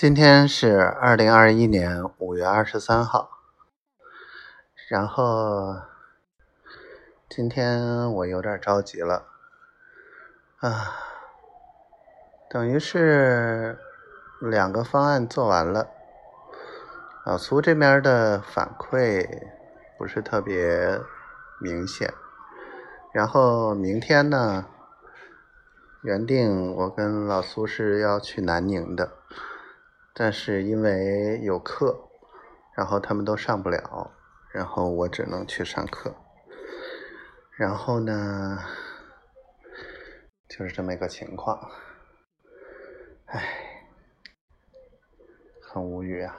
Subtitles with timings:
[0.00, 3.30] 今天是二零二一年五月二十三号，
[4.88, 5.74] 然后
[7.28, 9.26] 今天我有点着急了。
[10.60, 10.94] 啊，
[12.48, 13.76] 等于是
[14.40, 15.88] 两个方案做完了，
[17.26, 19.28] 老苏这边的反馈
[19.98, 21.00] 不是特别
[21.60, 22.14] 明显，
[23.12, 24.64] 然后明天呢，
[26.02, 29.10] 原定我跟老苏是要去南宁的。
[30.20, 32.08] 但是因为有课，
[32.76, 34.10] 然后他们都上不了，
[34.50, 36.12] 然后我只能去上课。
[37.56, 38.58] 然后呢，
[40.48, 41.70] 就是这么一个情况，
[43.26, 43.86] 唉，
[45.62, 46.36] 很无语啊。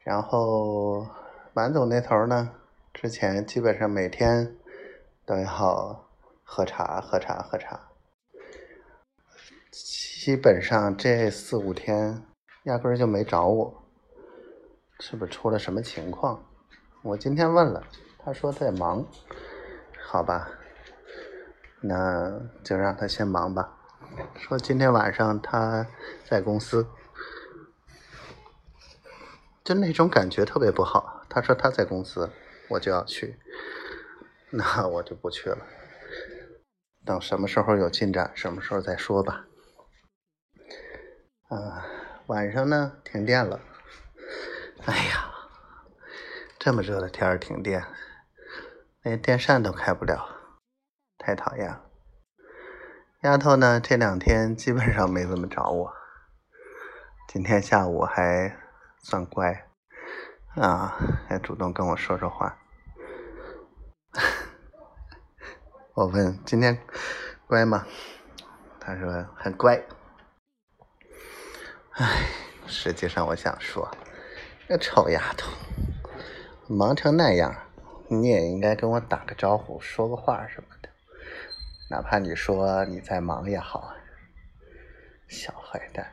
[0.00, 1.06] 然后
[1.54, 2.54] 满总那头呢，
[2.92, 4.54] 之前基本上每天
[5.24, 6.10] 都要
[6.42, 7.88] 喝茶，喝茶，喝茶。
[10.24, 12.22] 基本上这四五天
[12.62, 13.82] 压根儿就没找我，
[15.00, 16.40] 是不是出了什么情况？
[17.02, 17.82] 我今天问了，
[18.20, 19.04] 他说在忙，
[20.00, 20.48] 好吧，
[21.80, 23.76] 那就让他先忙吧。
[24.36, 25.84] 说今天晚上他
[26.24, 26.86] 在公司，
[29.64, 31.24] 就那种感觉特别不好。
[31.28, 32.30] 他说他在公司，
[32.68, 33.40] 我就要去，
[34.50, 35.66] 那我就不去了。
[37.04, 39.46] 等什么时候有进展，什么时候再说吧。
[41.52, 41.84] 啊，
[42.28, 43.60] 晚上呢停电了，
[44.86, 45.30] 哎呀，
[46.58, 47.84] 这么热的天儿停电，
[49.02, 50.26] 连电扇都开不了，
[51.18, 51.84] 太讨厌了。
[53.20, 55.92] 丫头呢这两天基本上没怎么找我，
[57.28, 58.56] 今天下午还
[59.02, 59.68] 算乖，
[60.54, 60.96] 啊，
[61.28, 62.56] 还主动跟我说说话。
[65.92, 66.78] 我问今天
[67.46, 67.86] 乖吗？
[68.80, 69.84] 他说很乖。
[72.02, 72.26] 唉，
[72.66, 73.88] 实际上我想说，
[74.66, 75.52] 这臭丫头，
[76.66, 77.54] 忙成那样，
[78.08, 80.88] 你也应该跟我打个招呼，说个话什么的，
[81.88, 83.94] 哪怕你说你在忙也好。
[85.28, 86.12] 小坏蛋，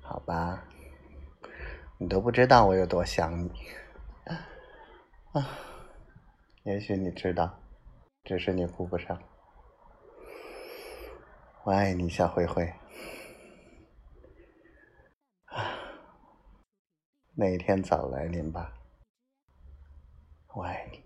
[0.00, 0.68] 好吧，
[1.98, 3.50] 你都不知道我有多想你
[5.32, 5.48] 啊，
[6.62, 7.58] 也许你知道，
[8.22, 9.20] 只是你顾不上。
[11.64, 12.72] 我爱你，小灰灰。
[17.42, 18.72] 那一天早来临吧，
[20.54, 21.01] 我爱你。